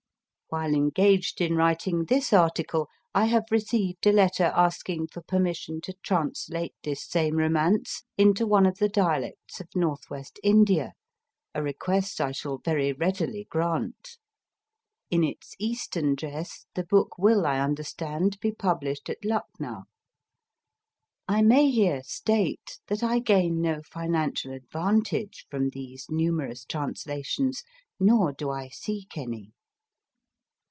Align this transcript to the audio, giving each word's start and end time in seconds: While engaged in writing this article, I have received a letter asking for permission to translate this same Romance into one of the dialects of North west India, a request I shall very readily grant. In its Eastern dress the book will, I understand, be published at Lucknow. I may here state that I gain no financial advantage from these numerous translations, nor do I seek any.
While 0.53 0.73
engaged 0.75 1.39
in 1.39 1.55
writing 1.55 2.03
this 2.07 2.33
article, 2.33 2.89
I 3.15 3.23
have 3.27 3.45
received 3.51 4.05
a 4.05 4.11
letter 4.11 4.51
asking 4.53 5.07
for 5.07 5.21
permission 5.21 5.79
to 5.79 5.93
translate 6.03 6.73
this 6.83 7.07
same 7.07 7.37
Romance 7.37 8.03
into 8.17 8.45
one 8.45 8.65
of 8.65 8.77
the 8.77 8.89
dialects 8.89 9.61
of 9.61 9.69
North 9.73 10.09
west 10.09 10.41
India, 10.43 10.91
a 11.55 11.63
request 11.63 12.19
I 12.19 12.33
shall 12.33 12.57
very 12.57 12.91
readily 12.91 13.47
grant. 13.49 14.17
In 15.09 15.23
its 15.23 15.55
Eastern 15.57 16.15
dress 16.15 16.65
the 16.75 16.83
book 16.83 17.17
will, 17.17 17.45
I 17.47 17.57
understand, 17.57 18.37
be 18.41 18.51
published 18.51 19.09
at 19.09 19.23
Lucknow. 19.23 19.83
I 21.29 21.43
may 21.43 21.69
here 21.71 22.03
state 22.03 22.81
that 22.87 23.01
I 23.01 23.19
gain 23.19 23.61
no 23.61 23.81
financial 23.83 24.51
advantage 24.51 25.45
from 25.49 25.69
these 25.69 26.07
numerous 26.09 26.65
translations, 26.65 27.63
nor 28.01 28.33
do 28.33 28.49
I 28.49 28.67
seek 28.67 29.17
any. 29.17 29.53